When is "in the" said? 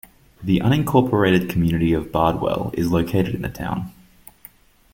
3.35-3.49